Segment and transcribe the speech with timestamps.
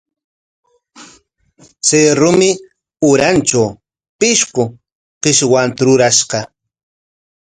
[1.85, 2.49] Chay rumi
[3.09, 3.69] urantraw
[4.19, 4.63] pishqu
[5.21, 6.39] qishwanta rurashqa.